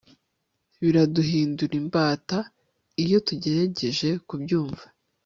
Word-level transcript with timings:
biraduhindura 0.81 1.73
imbata 1.81 2.37
iyo 3.03 3.17
tugerageje 3.27 4.09
kubyumva 4.27 4.85